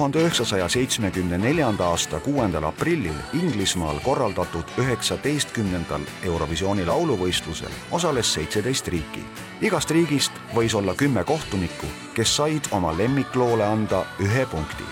tuhande 0.00 0.18
üheksasaja 0.18 0.68
seitsmekümne 0.68 1.38
neljanda 1.38 1.84
aasta 1.92 2.20
kuuendal 2.20 2.64
aprillil 2.64 3.18
Inglismaal 3.36 3.98
korraldatud 4.00 4.64
üheksateistkümnendal 4.80 6.06
Eurovisiooni 6.24 6.86
lauluvõistlusel 6.88 7.74
osales 7.90 8.32
seitseteist 8.32 8.88
riiki. 8.88 9.20
igast 9.60 9.90
riigist 9.90 10.32
võis 10.56 10.76
olla 10.76 10.94
kümme 10.94 11.24
kohtunikku, 11.24 11.86
kes 12.14 12.36
said 12.36 12.72
oma 12.72 12.96
lemmikloole 12.96 13.64
anda 13.64 14.04
ühe 14.24 14.46
punkti. 14.46 14.88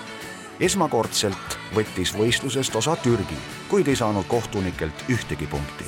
esmakordselt 0.60 1.58
võttis 1.74 2.12
võistlusest 2.12 2.76
osa 2.76 2.96
Türgi, 2.96 3.40
kuid 3.68 3.88
ei 3.88 3.96
saanud 3.96 4.28
kohtunikelt 4.28 5.08
ühtegi 5.08 5.46
punkti 5.46 5.84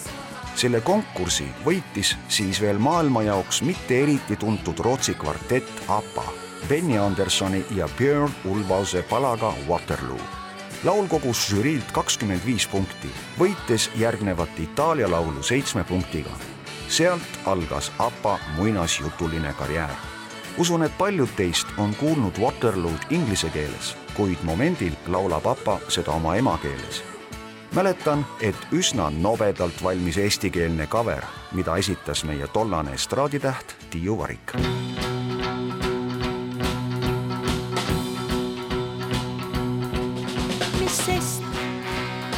selle 0.56 0.80
konkursi 0.80 1.44
võitis 1.64 2.16
siis 2.28 2.60
veel 2.60 2.78
maailma 2.78 3.22
jaoks 3.22 3.62
mitte 3.62 4.02
eriti 4.02 4.36
tuntud 4.36 4.78
Rootsi 4.78 5.14
kvartett 5.14 5.88
APA 5.88 6.49
Benny 6.69 6.98
Andersoni 6.98 7.65
ja 7.71 7.88
Björn 7.98 8.31
Ulvause 8.44 9.03
palaga 9.03 9.54
Waterloo. 9.69 10.21
laul 10.84 11.06
kogus 11.06 11.48
žüriilt 11.48 11.93
kakskümmend 11.93 12.41
viis 12.47 12.66
punkti, 12.69 13.09
võites 13.38 13.91
järgnevat 13.97 14.59
Itaalia 14.59 15.10
laulu 15.10 15.43
seitsme 15.43 15.84
punktiga. 15.84 16.31
sealt 16.88 17.41
algas 17.47 17.93
APA 17.99 18.38
muinasjutuline 18.56 19.53
karjäär. 19.53 19.94
usun, 20.59 20.82
et 20.82 20.99
paljud 20.99 21.28
teist 21.37 21.66
on 21.78 21.94
kuulnud 21.94 22.38
Waterlood 22.38 23.10
inglise 23.10 23.50
keeles, 23.50 23.97
kuid 24.15 24.38
momendil 24.43 24.93
laulab 25.06 25.47
APA 25.47 25.81
seda 25.88 26.12
oma 26.12 26.37
emakeeles 26.37 27.03
mäletan, 27.75 28.26
et 28.41 28.56
üsna 28.72 29.10
nobedalt 29.10 29.82
valmis 29.82 30.19
eestikeelne 30.19 30.87
cover, 30.87 31.22
mida 31.53 31.76
esitas 31.76 32.25
meie 32.25 32.49
tollane 32.49 32.94
estraaditäht 32.94 33.76
Tiiu 33.91 34.19
Varik 34.19 34.53
sest 41.10 41.43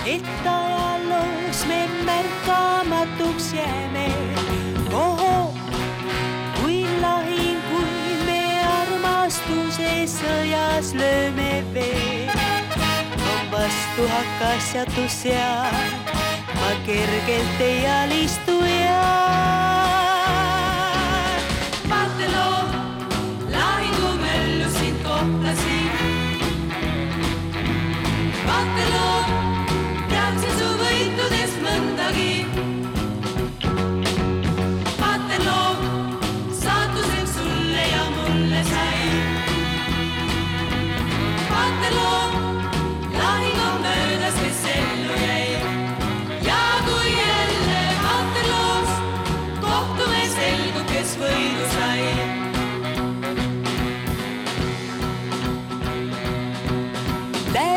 et 0.06 0.46
ajaloos 0.46 1.60
me 1.68 1.80
märkamatuks 2.04 3.52
jääme. 3.52 4.06
oho, 4.92 5.54
kui 6.60 6.86
lahingul 7.00 7.92
me 8.26 8.40
armastuse 8.78 9.92
sõjas 10.16 10.94
lööme 11.00 11.64
veel. 11.74 12.32
on 13.32 13.44
vastu 13.52 14.08
hakasjatus 14.14 15.24
ja 15.24 15.52
ma 16.54 16.70
kergelt 16.86 17.60
ei 17.60 17.71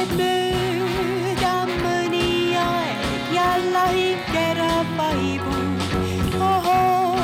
Läheb 0.05 0.17
mööda 0.19 1.53
mõni 1.81 2.53
aeg 2.61 3.63
lahing 3.73 4.19
kerav 4.29 4.85
vaibub. 4.97 5.95
ohoo, 6.41 7.15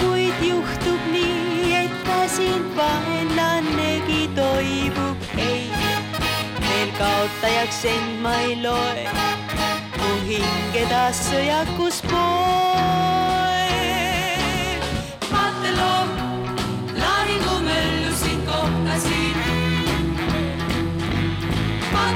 kuid 0.00 0.42
juhtub 0.44 1.00
nii, 1.12 1.72
et 1.80 1.96
ka 2.04 2.18
sind 2.28 2.76
vaenlannegi 2.76 4.28
toibub. 4.36 5.16
ei, 5.38 5.70
veel 6.60 6.92
kaotajaks 6.98 7.84
end 7.84 8.20
ma 8.20 8.36
ei 8.42 8.60
loe, 8.60 9.08
mu 9.96 10.14
hinge 10.28 10.86
taas 10.92 11.24
sõjakus 11.30 12.02
pool. 12.10 13.13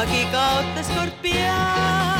Aquí 0.00 0.24
cau 0.32 0.64
d'escorpiar. 0.74 2.19